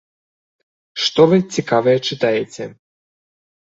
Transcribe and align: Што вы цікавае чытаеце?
Што 1.03 1.21
вы 1.33 1.37
цікавае 1.55 1.95
чытаеце? 2.09 2.63